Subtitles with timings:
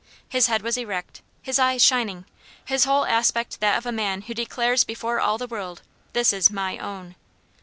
[0.27, 2.25] His head was erect, his eyes shining
[2.65, 6.49] his whole aspect that of a man who declares before all the world, "This is
[6.49, 7.13] MY OWN."